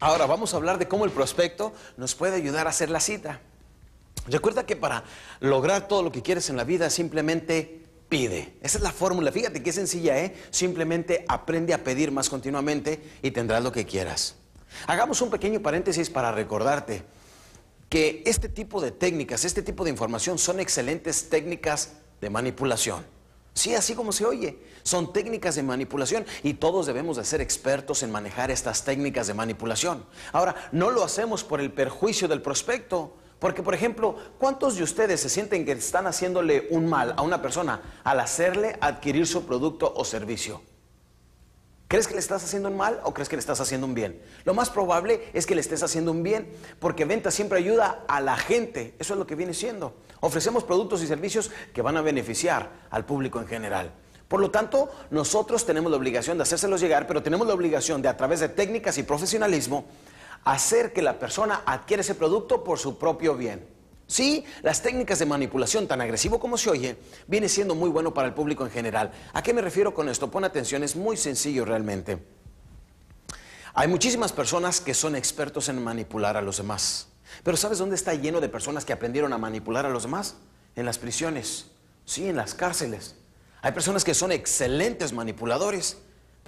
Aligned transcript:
Ahora 0.00 0.26
vamos 0.26 0.54
a 0.54 0.58
hablar 0.58 0.78
de 0.78 0.86
cómo 0.86 1.04
el 1.04 1.10
prospecto 1.10 1.72
nos 1.96 2.14
puede 2.14 2.36
ayudar 2.36 2.66
a 2.66 2.70
hacer 2.70 2.88
la 2.88 3.00
cita. 3.00 3.40
Recuerda 4.28 4.64
que 4.64 4.76
para 4.76 5.02
lograr 5.40 5.88
todo 5.88 6.04
lo 6.04 6.12
que 6.12 6.22
quieres 6.22 6.50
en 6.50 6.56
la 6.56 6.62
vida 6.62 6.88
simplemente 6.88 7.84
pide. 8.08 8.54
Esa 8.62 8.78
es 8.78 8.84
la 8.84 8.92
fórmula. 8.92 9.32
Fíjate 9.32 9.62
qué 9.62 9.72
sencilla, 9.72 10.18
¿eh? 10.18 10.36
Simplemente 10.50 11.24
aprende 11.28 11.74
a 11.74 11.82
pedir 11.82 12.12
más 12.12 12.28
continuamente 12.28 13.02
y 13.22 13.32
tendrás 13.32 13.62
lo 13.62 13.72
que 13.72 13.86
quieras. 13.86 14.36
Hagamos 14.86 15.20
un 15.20 15.30
pequeño 15.30 15.60
paréntesis 15.60 16.10
para 16.10 16.30
recordarte 16.30 17.02
que 17.88 18.22
este 18.24 18.48
tipo 18.48 18.80
de 18.80 18.92
técnicas, 18.92 19.44
este 19.44 19.62
tipo 19.62 19.82
de 19.82 19.90
información 19.90 20.38
son 20.38 20.60
excelentes 20.60 21.28
técnicas 21.28 21.94
de 22.20 22.30
manipulación. 22.30 23.17
Sí, 23.54 23.74
así 23.74 23.94
como 23.94 24.12
se 24.12 24.24
oye, 24.24 24.58
son 24.84 25.12
técnicas 25.12 25.56
de 25.56 25.62
manipulación 25.62 26.24
y 26.42 26.54
todos 26.54 26.86
debemos 26.86 27.16
de 27.16 27.24
ser 27.24 27.40
expertos 27.40 28.02
en 28.02 28.12
manejar 28.12 28.50
estas 28.50 28.84
técnicas 28.84 29.26
de 29.26 29.34
manipulación. 29.34 30.04
Ahora, 30.32 30.54
no 30.72 30.90
lo 30.90 31.02
hacemos 31.02 31.42
por 31.42 31.60
el 31.60 31.72
perjuicio 31.72 32.28
del 32.28 32.40
prospecto, 32.40 33.16
porque 33.38 33.62
por 33.62 33.74
ejemplo, 33.74 34.16
¿cuántos 34.38 34.76
de 34.76 34.82
ustedes 34.82 35.20
se 35.20 35.28
sienten 35.28 35.64
que 35.64 35.72
están 35.72 36.06
haciéndole 36.06 36.68
un 36.70 36.88
mal 36.88 37.14
a 37.16 37.22
una 37.22 37.42
persona 37.42 38.00
al 38.04 38.20
hacerle 38.20 38.76
adquirir 38.80 39.26
su 39.26 39.44
producto 39.44 39.92
o 39.94 40.04
servicio? 40.04 40.62
¿Crees 41.88 42.06
que 42.06 42.12
le 42.12 42.20
estás 42.20 42.44
haciendo 42.44 42.68
un 42.68 42.76
mal 42.76 43.00
o 43.02 43.14
crees 43.14 43.30
que 43.30 43.36
le 43.36 43.40
estás 43.40 43.62
haciendo 43.62 43.86
un 43.86 43.94
bien? 43.94 44.20
Lo 44.44 44.52
más 44.52 44.68
probable 44.68 45.30
es 45.32 45.46
que 45.46 45.54
le 45.54 45.62
estés 45.62 45.82
haciendo 45.82 46.12
un 46.12 46.22
bien, 46.22 46.52
porque 46.80 47.06
venta 47.06 47.30
siempre 47.30 47.58
ayuda 47.58 48.04
a 48.06 48.20
la 48.20 48.36
gente. 48.36 48.94
Eso 48.98 49.14
es 49.14 49.18
lo 49.18 49.26
que 49.26 49.34
viene 49.34 49.54
siendo. 49.54 49.94
Ofrecemos 50.20 50.64
productos 50.64 51.02
y 51.02 51.06
servicios 51.06 51.50
que 51.72 51.80
van 51.80 51.96
a 51.96 52.02
beneficiar 52.02 52.70
al 52.90 53.06
público 53.06 53.40
en 53.40 53.46
general. 53.46 53.90
Por 54.28 54.40
lo 54.40 54.50
tanto, 54.50 54.90
nosotros 55.10 55.64
tenemos 55.64 55.90
la 55.90 55.96
obligación 55.96 56.36
de 56.36 56.42
hacérselos 56.42 56.82
llegar, 56.82 57.06
pero 57.06 57.22
tenemos 57.22 57.46
la 57.46 57.54
obligación 57.54 58.02
de, 58.02 58.08
a 58.08 58.16
través 58.18 58.40
de 58.40 58.50
técnicas 58.50 58.98
y 58.98 59.02
profesionalismo, 59.02 59.86
hacer 60.44 60.92
que 60.92 61.00
la 61.00 61.18
persona 61.18 61.62
adquiera 61.64 62.02
ese 62.02 62.14
producto 62.14 62.62
por 62.64 62.78
su 62.78 62.98
propio 62.98 63.34
bien. 63.34 63.77
Sí, 64.08 64.42
las 64.62 64.80
técnicas 64.80 65.18
de 65.18 65.26
manipulación, 65.26 65.86
tan 65.86 66.00
agresivo 66.00 66.40
como 66.40 66.56
se 66.56 66.70
oye, 66.70 66.96
viene 67.26 67.46
siendo 67.46 67.74
muy 67.74 67.90
bueno 67.90 68.14
para 68.14 68.26
el 68.26 68.32
público 68.32 68.64
en 68.64 68.70
general. 68.70 69.12
¿A 69.34 69.42
qué 69.42 69.52
me 69.52 69.60
refiero 69.60 69.92
con 69.92 70.08
esto? 70.08 70.30
Pon 70.30 70.44
atención, 70.44 70.82
es 70.82 70.96
muy 70.96 71.18
sencillo 71.18 71.66
realmente. 71.66 72.18
Hay 73.74 73.86
muchísimas 73.86 74.32
personas 74.32 74.80
que 74.80 74.94
son 74.94 75.14
expertos 75.14 75.68
en 75.68 75.84
manipular 75.84 76.38
a 76.38 76.42
los 76.42 76.56
demás. 76.56 77.08
Pero 77.44 77.58
¿sabes 77.58 77.76
dónde 77.76 77.96
está 77.96 78.14
lleno 78.14 78.40
de 78.40 78.48
personas 78.48 78.86
que 78.86 78.94
aprendieron 78.94 79.34
a 79.34 79.38
manipular 79.38 79.84
a 79.84 79.90
los 79.90 80.04
demás? 80.04 80.36
En 80.74 80.86
las 80.86 80.96
prisiones, 80.96 81.66
sí, 82.06 82.26
en 82.28 82.36
las 82.36 82.54
cárceles. 82.54 83.14
Hay 83.60 83.72
personas 83.72 84.04
que 84.04 84.14
son 84.14 84.32
excelentes 84.32 85.12
manipuladores. 85.12 85.98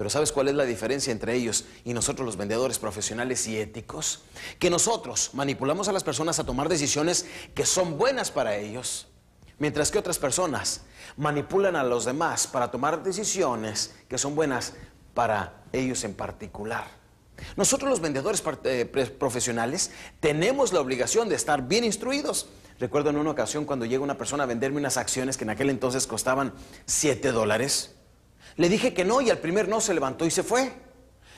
Pero 0.00 0.08
¿sabes 0.08 0.32
cuál 0.32 0.48
es 0.48 0.54
la 0.54 0.64
diferencia 0.64 1.12
entre 1.12 1.34
ellos 1.34 1.66
y 1.84 1.92
nosotros 1.92 2.24
los 2.24 2.38
vendedores 2.38 2.78
profesionales 2.78 3.46
y 3.46 3.58
éticos? 3.58 4.22
Que 4.58 4.70
nosotros 4.70 5.32
manipulamos 5.34 5.88
a 5.88 5.92
las 5.92 6.04
personas 6.04 6.38
a 6.38 6.44
tomar 6.44 6.70
decisiones 6.70 7.26
que 7.54 7.66
son 7.66 7.98
buenas 7.98 8.30
para 8.30 8.56
ellos, 8.56 9.08
mientras 9.58 9.90
que 9.90 9.98
otras 9.98 10.18
personas 10.18 10.84
manipulan 11.18 11.76
a 11.76 11.84
los 11.84 12.06
demás 12.06 12.46
para 12.46 12.70
tomar 12.70 13.02
decisiones 13.02 13.94
que 14.08 14.16
son 14.16 14.34
buenas 14.34 14.72
para 15.12 15.64
ellos 15.70 16.02
en 16.04 16.14
particular. 16.14 16.86
Nosotros 17.56 17.90
los 17.90 18.00
vendedores 18.00 18.42
eh, 18.64 18.86
profesionales 19.18 19.90
tenemos 20.18 20.72
la 20.72 20.80
obligación 20.80 21.28
de 21.28 21.34
estar 21.34 21.68
bien 21.68 21.84
instruidos. 21.84 22.48
Recuerdo 22.78 23.10
en 23.10 23.18
una 23.18 23.32
ocasión 23.32 23.66
cuando 23.66 23.84
llega 23.84 24.02
una 24.02 24.16
persona 24.16 24.44
a 24.44 24.46
venderme 24.46 24.78
unas 24.78 24.96
acciones 24.96 25.36
que 25.36 25.44
en 25.44 25.50
aquel 25.50 25.68
entonces 25.68 26.06
costaban 26.06 26.54
7 26.86 27.32
dólares. 27.32 27.99
Le 28.60 28.68
dije 28.68 28.92
que 28.92 29.06
no 29.06 29.22
y 29.22 29.30
al 29.30 29.38
primer 29.38 29.68
no 29.68 29.80
se 29.80 29.94
levantó 29.94 30.26
y 30.26 30.30
se 30.30 30.42
fue. 30.42 30.70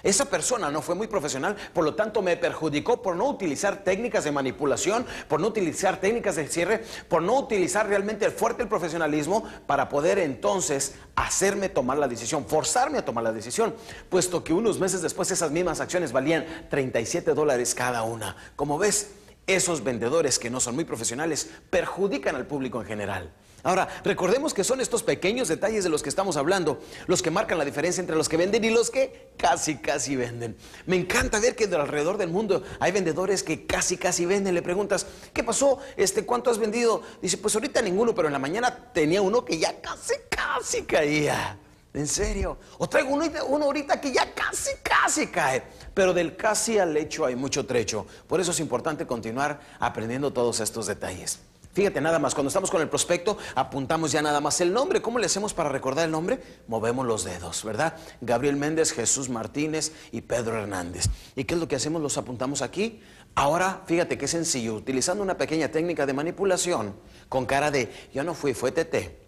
Esa 0.02 0.24
persona 0.24 0.72
no 0.72 0.82
fue 0.82 0.96
muy 0.96 1.06
profesional, 1.06 1.54
por 1.72 1.84
lo 1.84 1.94
tanto 1.94 2.20
me 2.20 2.36
perjudicó 2.36 3.00
por 3.00 3.14
no 3.14 3.28
utilizar 3.28 3.84
técnicas 3.84 4.24
de 4.24 4.32
manipulación, 4.32 5.06
por 5.28 5.38
no 5.38 5.46
utilizar 5.46 6.00
técnicas 6.00 6.34
de 6.34 6.48
cierre, 6.48 6.84
por 7.08 7.22
no 7.22 7.38
utilizar 7.38 7.86
realmente 7.86 8.24
el 8.24 8.32
fuerte 8.32 8.66
profesionalismo 8.66 9.44
para 9.68 9.88
poder 9.88 10.18
entonces 10.18 10.96
hacerme 11.14 11.68
tomar 11.68 11.96
la 11.98 12.08
decisión, 12.08 12.44
forzarme 12.44 12.98
a 12.98 13.04
tomar 13.04 13.22
la 13.22 13.32
decisión, 13.32 13.72
puesto 14.08 14.42
que 14.42 14.52
unos 14.52 14.80
meses 14.80 15.00
después 15.00 15.30
esas 15.30 15.52
mismas 15.52 15.78
acciones 15.78 16.10
valían 16.10 16.66
37 16.70 17.34
dólares 17.34 17.72
cada 17.76 18.02
una. 18.02 18.36
Como 18.56 18.78
ves, 18.78 19.12
esos 19.46 19.84
vendedores 19.84 20.40
que 20.40 20.50
no 20.50 20.58
son 20.58 20.74
muy 20.74 20.84
profesionales 20.84 21.48
perjudican 21.70 22.34
al 22.34 22.48
público 22.48 22.80
en 22.80 22.88
general. 22.88 23.32
Ahora, 23.64 23.88
recordemos 24.02 24.54
que 24.54 24.64
son 24.64 24.80
estos 24.80 25.04
pequeños 25.04 25.46
detalles 25.46 25.84
de 25.84 25.90
los 25.90 26.02
que 26.02 26.08
estamos 26.08 26.36
hablando 26.36 26.80
los 27.06 27.22
que 27.22 27.30
marcan 27.30 27.58
la 27.58 27.64
diferencia 27.64 28.00
entre 28.00 28.16
los 28.16 28.28
que 28.28 28.36
venden 28.36 28.64
y 28.64 28.70
los 28.70 28.90
que 28.90 29.30
casi, 29.36 29.76
casi 29.76 30.16
venden. 30.16 30.56
Me 30.86 30.96
encanta 30.96 31.38
ver 31.38 31.54
que 31.54 31.68
de 31.68 31.76
alrededor 31.76 32.16
del 32.16 32.28
mundo 32.28 32.64
hay 32.80 32.90
vendedores 32.90 33.42
que 33.42 33.64
casi, 33.64 33.96
casi 33.96 34.26
venden. 34.26 34.54
Le 34.54 34.62
preguntas, 34.62 35.06
¿qué 35.32 35.44
pasó? 35.44 35.78
Este, 35.96 36.26
¿Cuánto 36.26 36.50
has 36.50 36.58
vendido? 36.58 37.02
Dice, 37.20 37.38
pues 37.38 37.54
ahorita 37.54 37.80
ninguno, 37.82 38.14
pero 38.14 38.26
en 38.26 38.32
la 38.32 38.40
mañana 38.40 38.92
tenía 38.92 39.22
uno 39.22 39.44
que 39.44 39.58
ya 39.58 39.80
casi, 39.80 40.14
casi 40.28 40.82
caía. 40.82 41.58
En 41.94 42.08
serio. 42.08 42.56
O 42.78 42.88
traigo 42.88 43.10
uno, 43.10 43.26
uno, 43.48 43.66
ahorita 43.66 44.00
que 44.00 44.12
ya 44.12 44.32
casi, 44.34 44.70
casi 44.82 45.26
cae. 45.28 45.62
Pero 45.94 46.14
del 46.14 46.36
casi 46.36 46.78
al 46.78 46.96
hecho 46.96 47.26
hay 47.26 47.36
mucho 47.36 47.66
trecho. 47.66 48.06
Por 48.26 48.40
eso 48.40 48.50
es 48.50 48.60
importante 48.60 49.06
continuar 49.06 49.60
aprendiendo 49.78 50.32
todos 50.32 50.60
estos 50.60 50.86
detalles. 50.86 51.38
Fíjate 51.72 52.02
nada 52.02 52.18
más, 52.18 52.34
cuando 52.34 52.48
estamos 52.48 52.70
con 52.70 52.82
el 52.82 52.88
prospecto, 52.90 53.38
apuntamos 53.54 54.12
ya 54.12 54.20
nada 54.20 54.42
más 54.42 54.60
el 54.60 54.74
nombre. 54.74 55.00
¿Cómo 55.00 55.18
le 55.18 55.26
hacemos 55.26 55.54
para 55.54 55.70
recordar 55.70 56.04
el 56.04 56.10
nombre? 56.10 56.42
Movemos 56.68 57.06
los 57.06 57.24
dedos, 57.24 57.64
¿verdad? 57.64 57.96
Gabriel 58.20 58.56
Méndez, 58.56 58.92
Jesús 58.92 59.30
Martínez 59.30 59.92
y 60.10 60.20
Pedro 60.20 60.58
Hernández. 60.58 61.06
¿Y 61.34 61.44
qué 61.44 61.54
es 61.54 61.60
lo 61.60 61.68
que 61.68 61.76
hacemos? 61.76 62.02
Los 62.02 62.18
apuntamos 62.18 62.60
aquí. 62.60 63.00
Ahora, 63.34 63.82
fíjate 63.86 64.18
qué 64.18 64.28
sencillo, 64.28 64.74
utilizando 64.74 65.22
una 65.22 65.38
pequeña 65.38 65.68
técnica 65.68 66.04
de 66.04 66.12
manipulación, 66.12 66.94
con 67.30 67.46
cara 67.46 67.70
de, 67.70 67.90
yo 68.12 68.22
no 68.22 68.34
fui, 68.34 68.52
fue 68.52 68.72
TT. 68.72 69.22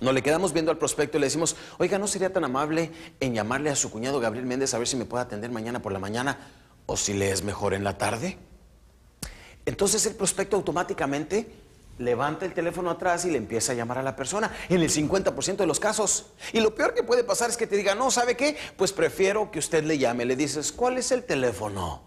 Nos 0.00 0.12
le 0.12 0.22
quedamos 0.22 0.52
viendo 0.52 0.70
al 0.70 0.76
prospecto 0.76 1.16
y 1.16 1.20
le 1.20 1.28
decimos, 1.28 1.56
oiga, 1.78 1.98
¿no 1.98 2.06
sería 2.06 2.30
tan 2.30 2.44
amable 2.44 2.92
en 3.20 3.32
llamarle 3.32 3.70
a 3.70 3.76
su 3.76 3.90
cuñado 3.90 4.20
Gabriel 4.20 4.44
Méndez 4.44 4.74
a 4.74 4.78
ver 4.78 4.86
si 4.86 4.96
me 4.96 5.06
puede 5.06 5.24
atender 5.24 5.50
mañana 5.50 5.80
por 5.80 5.92
la 5.92 5.98
mañana 5.98 6.36
o 6.84 6.98
si 6.98 7.14
le 7.14 7.30
es 7.30 7.42
mejor 7.42 7.72
en 7.72 7.84
la 7.84 7.96
tarde? 7.96 8.36
Entonces 9.66 10.04
el 10.06 10.14
prospecto 10.14 10.56
automáticamente 10.56 11.46
levanta 11.98 12.44
el 12.44 12.52
teléfono 12.52 12.90
atrás 12.90 13.24
y 13.24 13.30
le 13.30 13.38
empieza 13.38 13.72
a 13.72 13.74
llamar 13.74 13.98
a 13.98 14.02
la 14.02 14.16
persona 14.16 14.52
en 14.68 14.80
el 14.80 14.90
50% 14.90 15.56
de 15.56 15.66
los 15.66 15.80
casos. 15.80 16.26
Y 16.52 16.60
lo 16.60 16.74
peor 16.74 16.94
que 16.94 17.02
puede 17.02 17.24
pasar 17.24 17.50
es 17.50 17.56
que 17.56 17.66
te 17.66 17.76
diga, 17.76 17.94
no, 17.94 18.10
¿sabe 18.10 18.36
qué? 18.36 18.56
Pues 18.76 18.92
prefiero 18.92 19.50
que 19.50 19.58
usted 19.58 19.84
le 19.84 19.98
llame. 19.98 20.24
Le 20.24 20.36
dices, 20.36 20.72
¿cuál 20.72 20.98
es 20.98 21.12
el 21.12 21.24
teléfono? 21.24 22.02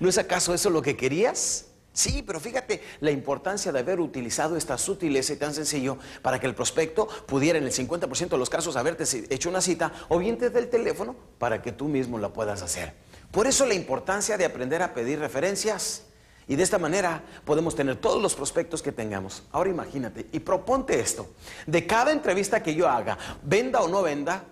¿No 0.00 0.08
es 0.08 0.18
acaso 0.18 0.54
eso 0.54 0.70
lo 0.70 0.82
que 0.82 0.96
querías? 0.96 1.66
Sí, 1.94 2.22
pero 2.26 2.40
fíjate 2.40 2.82
la 3.00 3.10
importancia 3.10 3.70
de 3.70 3.80
haber 3.80 4.00
utilizado 4.00 4.56
esta 4.56 4.78
sutileza 4.78 5.34
y 5.34 5.36
tan 5.36 5.52
sencillo 5.52 5.98
para 6.22 6.40
que 6.40 6.46
el 6.46 6.54
prospecto 6.54 7.06
pudiera 7.26 7.58
en 7.58 7.64
el 7.64 7.72
50% 7.72 8.28
de 8.28 8.38
los 8.38 8.48
casos 8.48 8.76
haberte 8.76 9.04
hecho 9.28 9.50
una 9.50 9.60
cita 9.60 9.92
o 10.08 10.18
bien 10.18 10.38
desde 10.38 10.58
el 10.58 10.70
teléfono 10.70 11.14
para 11.38 11.60
que 11.60 11.70
tú 11.70 11.88
mismo 11.88 12.18
la 12.18 12.32
puedas 12.32 12.62
hacer. 12.62 12.94
Por 13.30 13.46
eso 13.46 13.66
la 13.66 13.74
importancia 13.74 14.38
de 14.38 14.46
aprender 14.46 14.80
a 14.82 14.94
pedir 14.94 15.18
referencias. 15.18 16.04
Y 16.48 16.56
de 16.56 16.62
esta 16.62 16.78
manera 16.78 17.22
podemos 17.44 17.74
tener 17.74 17.96
todos 17.96 18.20
los 18.20 18.34
prospectos 18.34 18.82
que 18.82 18.92
tengamos. 18.92 19.44
Ahora 19.52 19.70
imagínate 19.70 20.26
y 20.32 20.40
proponte 20.40 20.98
esto. 20.98 21.28
De 21.66 21.86
cada 21.86 22.12
entrevista 22.12 22.62
que 22.62 22.74
yo 22.74 22.88
haga, 22.88 23.16
venda 23.42 23.80
o 23.80 23.88
no 23.88 24.02
venda, 24.02 24.44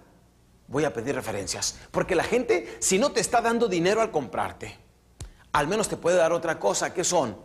voy 0.68 0.84
a 0.84 0.94
pedir 0.94 1.14
referencias. 1.14 1.78
Porque 1.90 2.14
la 2.14 2.24
gente, 2.24 2.76
si 2.78 2.98
no 2.98 3.12
te 3.12 3.20
está 3.20 3.40
dando 3.40 3.68
dinero 3.68 4.00
al 4.00 4.10
comprarte, 4.10 4.78
al 5.52 5.66
menos 5.66 5.88
te 5.88 5.96
puede 5.96 6.16
dar 6.16 6.32
otra 6.32 6.58
cosa, 6.58 6.94
que 6.94 7.04
son 7.04 7.36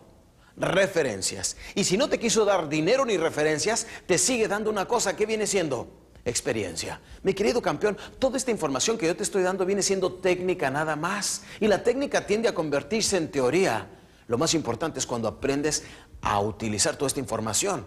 referencias. 0.58 1.58
Y 1.74 1.84
si 1.84 1.98
no 1.98 2.08
te 2.08 2.20
quiso 2.20 2.46
dar 2.46 2.70
dinero 2.70 3.06
ni 3.06 3.18
referencias, 3.18 3.88
te 4.06 4.18
sigue 4.18 4.48
dando 4.48 4.70
una 4.70 4.88
cosa 4.88 5.16
que 5.16 5.26
viene 5.26 5.48
siendo 5.48 5.88
experiencia. 6.24 7.00
Mi 7.24 7.34
querido 7.34 7.62
campeón, 7.62 7.98
toda 8.20 8.38
esta 8.38 8.52
información 8.52 8.98
que 8.98 9.08
yo 9.08 9.16
te 9.16 9.24
estoy 9.24 9.44
dando 9.44 9.66
viene 9.66 9.82
siendo 9.82 10.14
técnica 10.14 10.70
nada 10.70 10.96
más. 10.96 11.44
Y 11.60 11.68
la 11.68 11.84
técnica 11.84 12.26
tiende 12.26 12.48
a 12.48 12.54
convertirse 12.54 13.18
en 13.18 13.32
teoría. 13.32 13.88
Lo 14.28 14.38
más 14.38 14.54
importante 14.54 15.00
es 15.00 15.06
cuando 15.06 15.28
aprendes 15.28 15.84
a 16.22 16.40
utilizar 16.40 16.96
toda 16.96 17.08
esta 17.08 17.20
información, 17.20 17.86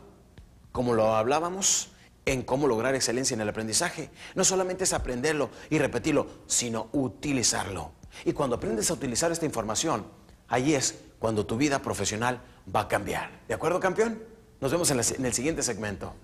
como 0.73 0.95
lo 0.95 1.17
hablábamos 1.17 1.91
en 2.25 2.43
cómo 2.43 2.67
lograr 2.67 2.95
excelencia 2.95 3.35
en 3.35 3.41
el 3.41 3.49
aprendizaje. 3.49 4.11
No 4.35 4.45
solamente 4.45 4.85
es 4.85 4.93
aprenderlo 4.93 5.51
y 5.71 5.79
repetirlo, 5.79 6.27
sino 6.47 6.89
utilizarlo. 6.93 7.93
Y 8.25 8.33
cuando 8.33 8.57
aprendes 8.57 8.91
a 8.91 8.95
utilizar 8.95 9.33
esta 9.33 9.47
información, 9.47 10.07
ahí 10.49 10.75
es 10.75 10.99
cuando 11.19 11.47
tu 11.47 11.57
vida 11.57 11.81
profesional 11.81 12.41
va 12.75 12.81
a 12.81 12.89
cambiar. 12.89 13.31
¿De 13.49 13.55
acuerdo, 13.55 13.81
campeón? 13.81 14.23
Nos 14.61 14.73
vemos 14.73 14.91
en, 14.91 15.25
el 15.25 15.35
siguiente 15.35 15.63
segmento. 15.63 16.15